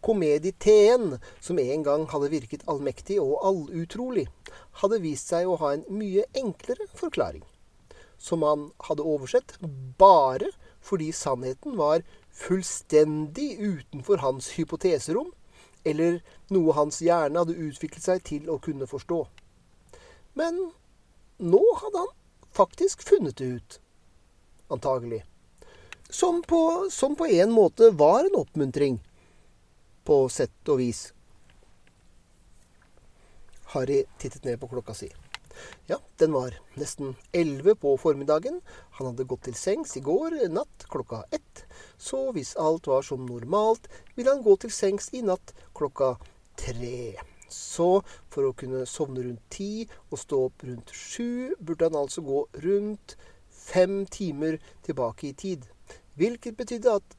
[0.00, 4.24] Komediteen, som en gang hadde virket allmektig og allutrolig,
[4.80, 7.42] hadde vist seg å ha en mye enklere forklaring,
[8.16, 9.58] som han hadde oversett
[10.00, 10.48] bare
[10.80, 12.00] fordi sannheten var
[12.40, 15.32] fullstendig utenfor hans hypoteserom,
[15.84, 16.20] eller
[16.52, 19.20] noe hans hjerne hadde utviklet seg til å kunne forstå.
[20.38, 20.58] Men
[21.40, 22.12] nå hadde han
[22.56, 23.78] faktisk funnet det ut.
[24.70, 25.24] Antagelig.
[26.10, 29.00] Som på, som på en måte var en oppmuntring
[30.04, 31.10] på sett og vis.
[33.74, 35.10] Harry tittet ned på klokka si.
[35.90, 38.60] Ja, den var nesten elleve på formiddagen.
[38.98, 41.64] Han hadde gått til sengs i går natt klokka ett.
[41.98, 46.14] Så hvis alt var som normalt, ville han gå til sengs i natt klokka
[46.60, 47.16] tre.
[47.50, 52.22] Så for å kunne sovne rundt ti og stå opp rundt sju, burde han altså
[52.22, 53.16] gå rundt
[53.50, 55.66] fem timer tilbake i tid.
[56.18, 57.16] Hvilket betydde at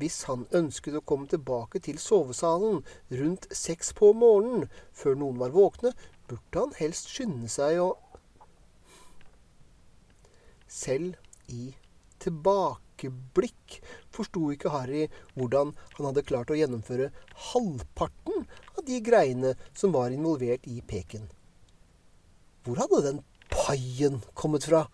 [0.00, 2.80] hvis han ønsket å komme tilbake til sovesalen
[3.12, 5.92] rundt seks på morgenen, før noen var våkne,
[6.32, 7.92] burde han helst skynde seg å
[10.72, 11.18] Selv
[11.52, 11.74] i
[12.22, 13.74] tilbakeblikk
[14.14, 15.02] forsto ikke Harry
[15.34, 17.10] hvordan han hadde klart å gjennomføre
[17.50, 21.28] halvparten av de greiene som var involvert i peken.
[22.64, 23.20] Hvor hadde den
[23.52, 24.86] paien kommet fra?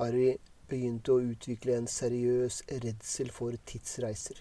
[0.00, 0.38] Harry
[0.72, 4.40] begynte å utvikle en seriøs redsel for tidsreiser.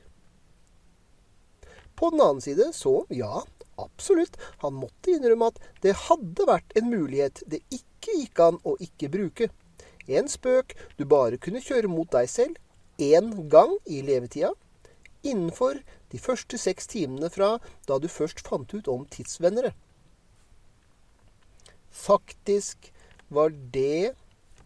[1.98, 3.43] På den annen side så, ja,
[3.81, 8.75] absolutt, han måtte innrømme at det hadde vært en mulighet det ikke gikk an å
[8.83, 9.49] ikke bruke.
[10.07, 12.57] En spøk du bare kunne kjøre mot deg selv
[12.97, 14.53] én gang i levetida,
[15.27, 17.57] innenfor de første seks timene fra
[17.89, 19.73] da du først fant ut om tidsvennere.
[21.91, 22.91] Faktisk
[23.33, 24.13] var det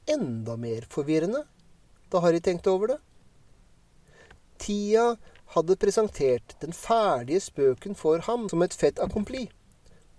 [0.10, 1.46] enda mer forvirrende
[2.12, 3.00] da Harry tenkte over det.
[4.62, 5.16] Tida
[5.56, 9.50] hadde presentert den ferdige spøken for ham som et fett accompli.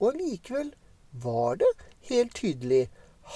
[0.01, 0.73] Og allikevel
[1.25, 1.71] var det
[2.11, 2.89] helt tydelig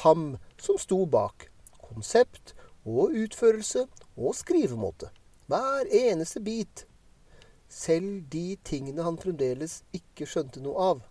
[0.03, 1.49] ham som sto bak.
[1.81, 2.55] Konsept
[2.85, 5.11] og utførelse og skrivemåte.
[5.47, 6.87] Hver eneste bit.
[7.69, 11.05] Selv de tingene han fremdeles ikke skjønte noe av.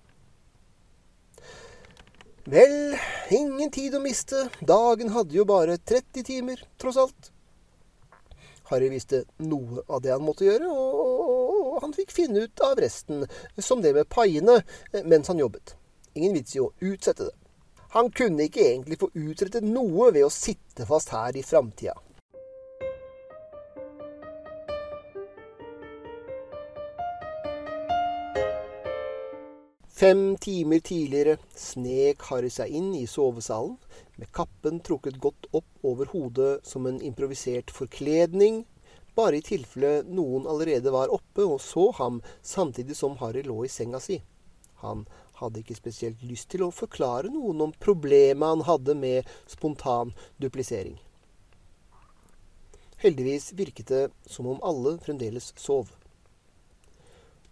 [2.45, 2.93] Vel,
[3.34, 4.45] ingen tid å miste.
[4.62, 7.32] Dagen hadde jo bare 30 timer, tross alt.
[8.69, 13.25] Harry visste noe av det han måtte gjøre, og han fikk finne ut av resten,
[13.58, 14.62] som det med paiene,
[15.06, 15.75] mens han jobbet.
[16.15, 17.36] Ingen vits i å utsette det.
[17.95, 21.95] Han kunne ikke egentlig få utrettet noe ved å sitte fast her i framtida.
[29.95, 33.77] Fem timer tidligere snek Harry seg inn i sovesalen,
[34.19, 38.65] med kappen trukket godt opp over hodet som en improvisert forkledning,
[39.15, 43.71] bare i tilfelle noen allerede var oppe og så ham samtidig som Harry lå i
[43.71, 44.19] senga si.
[44.84, 45.08] Han
[45.39, 50.12] hadde ikke spesielt lyst til å forklare noen om problemet han hadde med spontan
[50.43, 50.99] duplisering.
[52.99, 55.88] Heldigvis virket det som om alle fremdeles sov.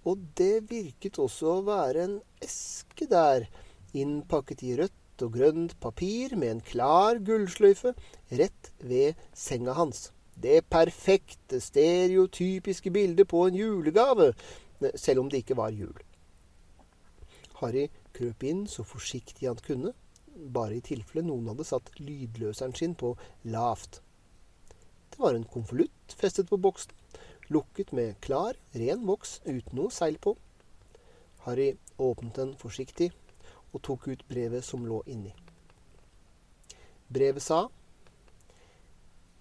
[0.09, 3.47] Og det virket også å være en eske der,
[3.93, 7.93] innpakket i rødt og grønt papir med en klar gullsløyfe
[8.33, 10.09] rett ved senga hans.
[10.35, 14.31] Det perfekte, stereotypiske bildet på en julegave,
[14.95, 15.93] selv om det ikke var jul.
[17.61, 19.93] Harry krøp inn så forsiktig han kunne,
[20.33, 23.13] bare i tilfelle noen hadde satt lydløseren sin på
[23.53, 24.01] lavt.
[25.13, 26.91] Det var en konvolutt festet på boksen,
[27.49, 30.35] lukket med klar, ren voks uten noe seil på.
[31.45, 33.11] Harry åpnet den forsiktig
[33.73, 35.33] og tok ut brevet som lå inni.
[37.13, 37.65] Brevet sa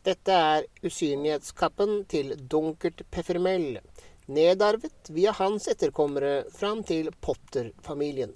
[0.03, 3.79] Dette er usynlighetskappen til Dunkert Peffermell,
[4.27, 8.33] nedarvet via hans etterkommere fram til Potter-familien.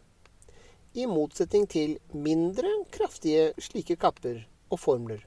[0.94, 5.26] I motsetning til mindre kraftige slike kapper og formler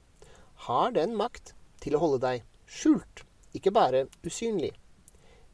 [0.70, 3.26] har den makt til å holde deg skjult
[3.56, 4.72] ikke bare usynlig.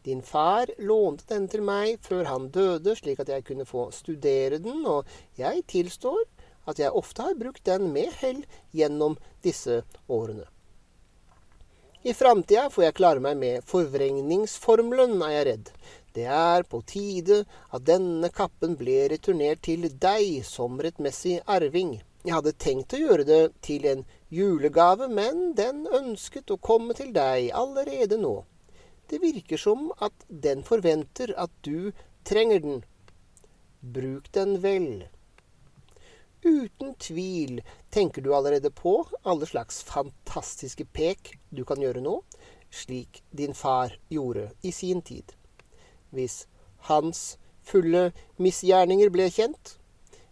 [0.06, 4.60] Din far lånte den til meg før han døde, slik at jeg kunne få studere
[4.62, 5.08] den, og
[5.40, 6.22] jeg tilstår
[6.70, 8.44] at jeg ofte har brukt den med hell
[8.74, 10.46] gjennom disse årene.
[12.06, 15.72] I framtida får jeg klare meg med forvrengningsformelen, er jeg redd.
[16.14, 17.40] Det er på tide
[17.74, 21.96] at denne kappen ble returnert til deg som rettmessig arving.
[22.26, 24.00] Jeg hadde tenkt å gjøre det til en
[24.34, 28.40] julegave, men den ønsket å komme til deg allerede nå.
[29.06, 31.92] Det virker som at den forventer at du
[32.26, 32.82] trenger den.
[33.80, 35.06] Bruk den vel.
[36.42, 37.62] Uten tvil
[37.94, 42.20] tenker du allerede på alle slags fantastiske pek du kan gjøre nå,
[42.74, 45.30] slik din far gjorde i sin tid.
[46.10, 46.48] Hvis
[46.90, 48.08] hans fulle
[48.42, 49.78] misgjerninger ble kjent,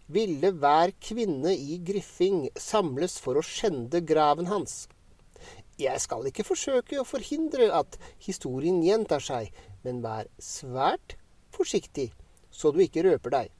[0.06, 4.84] ville hver kvinne i Griffing samles for å skjende graven hans.
[5.80, 9.50] Jeg skal ikke forsøke å forhindre at historien gjentar seg,
[9.82, 11.16] men vær svært
[11.54, 12.12] forsiktig
[12.54, 13.54] så du ikke røper deg.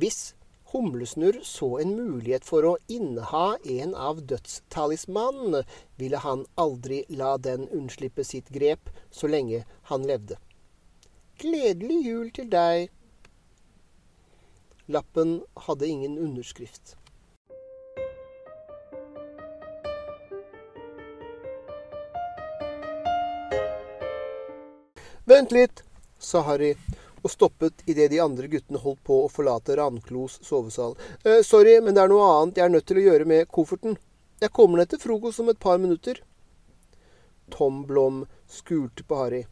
[0.00, 0.34] Hvis
[0.70, 5.64] Humlesnurr så en mulighet for å inneha en av dødstalismanene,
[5.98, 10.38] ville han aldri la den unnslippe sitt grep så lenge han levde.
[11.42, 12.86] Gledelig jul til deg.
[14.90, 16.96] Lappen hadde ingen underskrift.
[25.24, 25.84] Vent litt,
[26.18, 26.72] sa Harry
[27.22, 30.96] og stoppet idet de andre guttene holdt på å forlate Ravnklos sovesal.
[31.22, 33.94] Eh, sorry, men det er noe annet jeg er nødt til å gjøre med kofferten.
[34.42, 36.18] Jeg kommer ned til frokost om et par minutter.
[37.54, 39.44] Tom Blom skulte på Harry.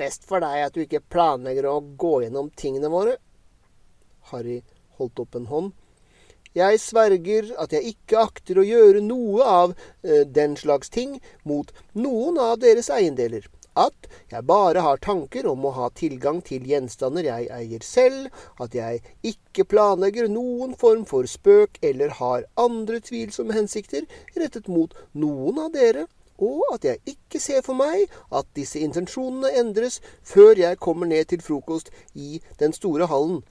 [0.00, 3.18] Best for deg at du ikke planlegger å gå gjennom tingene våre.
[4.30, 4.60] Harry
[4.98, 5.72] holdt opp en hånd.
[6.54, 11.72] Jeg sverger at jeg ikke akter å gjøre noe av eh, den slags ting mot
[11.98, 17.26] noen av deres eiendeler at jeg bare har tanker om å ha tilgang til gjenstander
[17.26, 18.28] jeg eier selv,
[18.62, 24.06] at jeg ikke planlegger noen form for spøk eller har andre tvilsomme hensikter
[24.38, 26.06] rettet mot noen av dere,
[26.38, 31.30] og at jeg ikke ser for meg at disse intensjonene endres før jeg kommer ned
[31.30, 33.42] til frokost i den store hallen.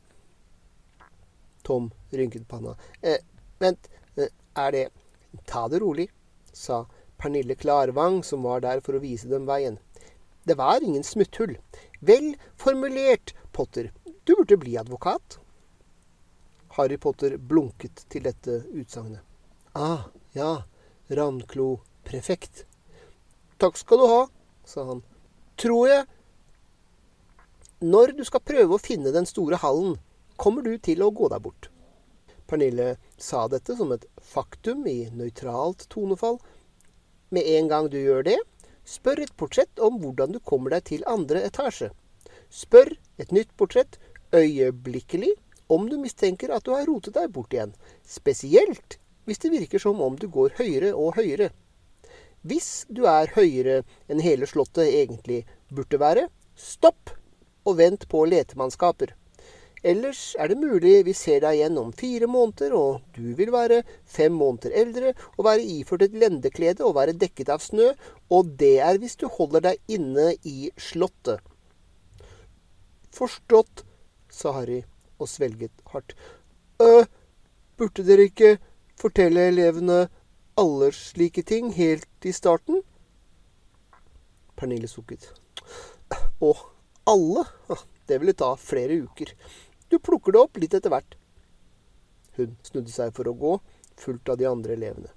[1.64, 2.76] Tom rynket panna.
[3.02, 3.22] Eh,
[3.60, 4.90] vent, eh, er det
[5.50, 6.10] Ta det rolig,
[6.54, 6.86] sa
[7.18, 9.80] Pernille Klarvang, som var der for å vise dem veien.
[10.46, 11.56] Det var ingen smutthull.
[12.02, 13.92] Vel formulert, Potter.
[14.26, 15.40] Du burde bli advokat.
[16.78, 19.22] Harry Potter blunket til dette utsagnet.
[19.74, 20.64] Ah, ja,
[21.10, 22.66] Ravnklo-prefekt.
[23.62, 24.22] Takk skal du ha,
[24.66, 25.04] sa han.
[25.58, 26.06] Tror jeg
[27.84, 29.98] Når du skal prøve å finne den store hallen,
[30.44, 31.70] kommer du til å gå deg bort.
[32.52, 36.42] Pernille sa dette som et faktum i nøytralt tonefall.
[37.32, 38.40] Med en gang du gjør det,
[38.84, 41.90] Spør et portrett om hvordan du kommer deg til andre etasje.
[42.52, 42.92] Spør
[43.22, 43.96] et nytt portrett
[44.36, 45.32] øyeblikkelig
[45.72, 47.72] om du mistenker at du har rotet deg bort igjen,
[48.04, 51.54] spesielt hvis det virker som om du går høyere og høyere.
[52.44, 53.82] Hvis du er høyere
[54.12, 56.28] enn hele slottet egentlig burde være,
[56.60, 57.16] stopp
[57.64, 59.16] og vent på letemannskaper.
[59.84, 63.82] Ellers er det mulig vi ser deg igjen om fire måneder, og du vil være
[64.08, 67.90] fem måneder eldre og være iført et lendeklede og være dekket av snø,
[68.32, 71.44] og det er hvis du holder deg inne i slottet.
[73.14, 73.84] Forstått,
[74.32, 74.82] sa Harry
[75.20, 76.16] og svelget hardt.
[76.82, 77.04] Øh,
[77.78, 78.56] burde dere ikke
[79.00, 80.08] fortelle elevene
[80.58, 82.82] alle slike ting helt i starten?
[84.56, 85.28] Pernille sukket.
[86.40, 86.54] Å,
[87.10, 87.46] alle?
[88.08, 89.32] Det ville ta flere uker.
[89.94, 91.12] Du plukker det opp litt etter hvert.
[92.34, 93.52] Hun snudde seg for å gå,
[94.02, 95.12] fulgt av de andre elevene.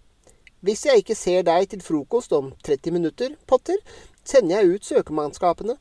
[0.60, 3.80] Hvis jeg ikke ser deg til frokost om 30 minutter, Potter,
[4.20, 5.78] sender jeg ut søkemannskapene.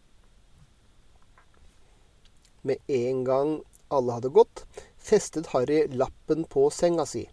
[2.64, 3.54] Med en gang
[3.92, 4.64] alle hadde gått,
[4.96, 7.28] festet Harry lappen på senga si.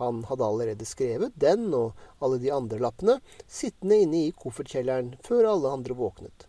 [0.00, 5.52] Han hadde allerede skrevet den og alle de andre lappene, sittende inne i koffertkjelleren før
[5.52, 6.47] alle andre våknet.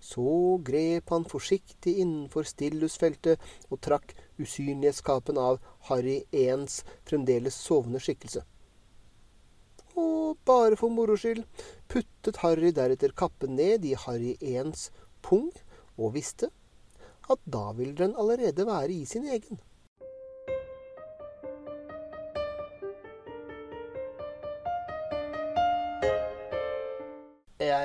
[0.00, 5.58] Så grep han forsiktig innenfor stillhusfeltet og trakk usynlighetskapen av
[5.90, 8.44] Harry Ens fremdeles sovende skikkelse.
[9.98, 11.42] Og bare for moro skyld
[11.90, 14.90] puttet Harry deretter kappen ned i Harry Ens
[15.22, 15.50] pung,
[15.98, 16.52] og visste
[17.28, 19.58] at da ville den allerede være i sin egen.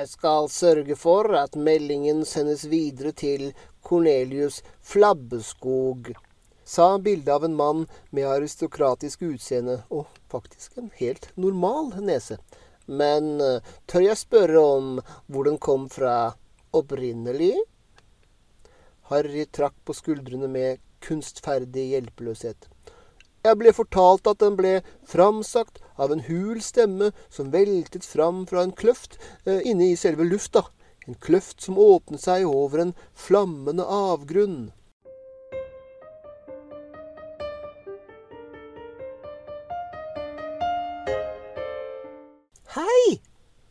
[0.04, 3.44] Jeg skal sørge for at meldingen sendes videre til
[3.80, 6.10] Cornelius Flabbeskog,
[6.60, 12.36] sa bildet av en mann med aristokratisk utseende og faktisk en helt normal nese.
[12.84, 14.90] Men eh, tør jeg spørre om
[15.24, 16.34] hvor den kom fra
[16.76, 17.54] opprinnelig?
[19.08, 22.68] Harry trakk på skuldrene med kunstferdig hjelpeløshet.
[23.40, 24.76] Jeg ble fortalt at den ble
[25.08, 30.26] framsagt av en hul stemme som veltet fram fra en kløft eh, inne i selve
[30.26, 30.66] lufta.
[31.06, 34.72] En kløft som åpnet seg over en flammende avgrunn.
[42.74, 43.20] Hei,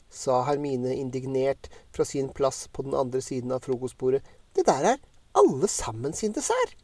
[0.08, 4.22] sa Hermine indignert fra sin plass på den andre siden av frokostbordet.
[4.56, 5.02] Det der er
[5.36, 6.78] alle sammen sin dessert.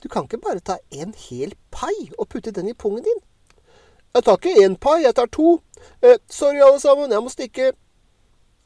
[0.00, 3.20] Du kan ikke bare ta en hel pai og putte den i pungen din.
[4.14, 5.58] Jeg tar ikke én pai, jeg tar to.
[6.02, 7.72] Eh, sorry, alle sammen, jeg må stikke.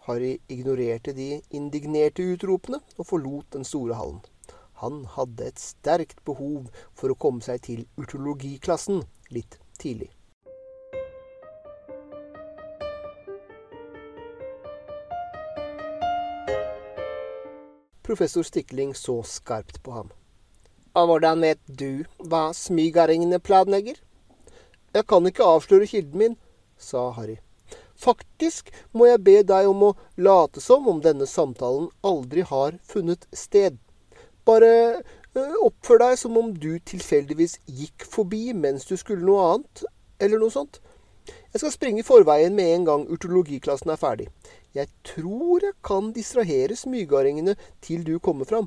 [0.07, 4.21] Harry ignorerte de indignerte utropene og forlot den store hallen.
[4.83, 10.11] Han hadde et sterkt behov for å komme seg til urtologiklassen litt tidlig.
[18.03, 20.11] Professor Stikling så skarpt på ham.
[20.95, 23.99] Og hvordan vet du hva smygaringene planlegger?
[24.93, 26.37] Jeg kan ikke avsløre kilden min,
[26.77, 27.39] sa Harry.
[27.97, 33.25] Faktisk må jeg be deg om å late som om denne samtalen aldri har funnet
[33.33, 33.79] sted.
[34.45, 34.73] Bare
[35.39, 39.85] øh, oppfør deg som om du tilfeldigvis gikk forbi mens du skulle noe annet,
[40.21, 40.81] eller noe sånt.
[41.53, 44.29] Jeg skal springe i forveien med en gang urtologiklassen er ferdig.
[44.75, 48.67] Jeg tror jeg kan distrahere smygardingene til du kommer fram.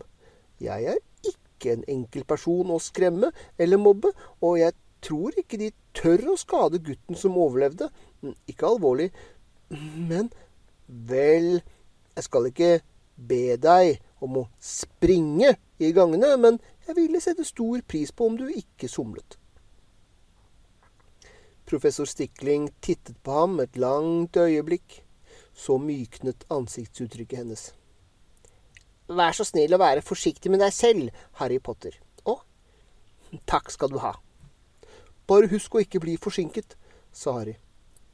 [0.61, 5.69] Jeg er ikke en enkel person å skremme eller mobbe, og jeg tror ikke de
[5.97, 7.91] tør å skade gutten som overlevde.
[8.49, 9.11] Ikke alvorlig,
[9.69, 10.31] men
[10.85, 11.63] Vel,
[12.13, 12.73] jeg skal ikke
[13.15, 18.37] be deg om å springe i gangene, men jeg ville sette stor pris på om
[18.37, 19.39] du ikke somlet.
[21.65, 25.01] Professor Stikling tittet på ham et langt øyeblikk.
[25.55, 27.61] Så myknet ansiktsuttrykket hennes.
[29.07, 31.95] Vær så snill å være forsiktig med deg selv, Harry Potter.
[32.27, 32.35] Å,
[33.47, 34.11] takk skal du ha.
[35.27, 36.75] Bare husk å ikke bli forsinket,
[37.09, 37.55] sa Harry.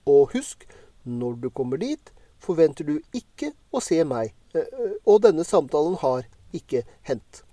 [0.07, 0.63] Og husk,
[1.03, 5.97] når du kommer dit, forventer du ikke å se meg, eh, eh, og denne samtalen
[5.99, 6.23] har
[6.55, 7.43] ikke hendt.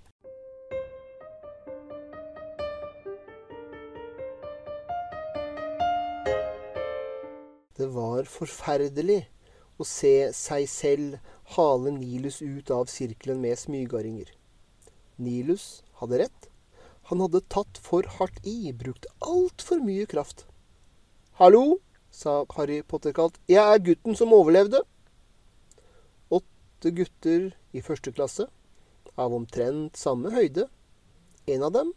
[7.79, 9.21] Det var forferdelig
[9.79, 11.19] å se seg selv
[11.55, 14.31] hale Nilus ut av sirkelen med smygardinger.
[15.19, 16.48] Nilus hadde rett.
[17.09, 20.43] Han hadde tatt for hardt i, brukt altfor mye kraft.
[21.39, 21.79] Hallo,
[22.13, 23.39] sa Harry Potter kalt.
[23.49, 24.83] Jeg er gutten som overlevde.
[26.29, 28.45] Åtte gutter i første klasse,
[29.17, 30.67] av omtrent samme høyde.
[31.49, 31.95] En av dem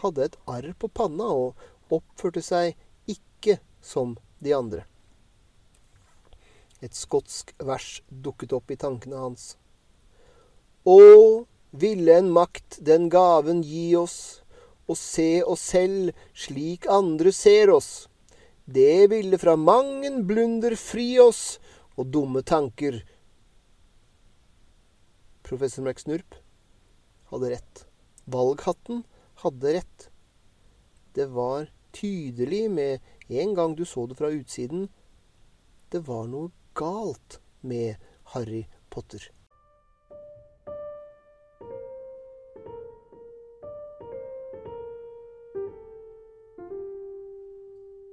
[0.00, 2.72] hadde et arr på panna og oppførte seg
[3.04, 4.86] ikke som de andre.
[6.80, 9.58] Et skotsk vers dukket opp i tankene hans.
[10.88, 10.96] Å,
[11.72, 14.42] ville en makt den gaven gi oss,
[14.86, 18.08] å se oss selv slik andre ser oss.
[18.64, 21.58] Det ville fra mangen blunder fri oss
[21.96, 23.00] og dumme tanker.
[25.42, 26.36] Professor McSnurp
[27.32, 27.84] hadde rett.
[28.24, 29.02] Valghatten
[29.42, 30.08] hadde rett.
[31.16, 34.88] Det var tydelig med en gang du så det fra utsiden.
[35.92, 37.96] Det var noe galt med
[38.32, 39.32] Harry Potter.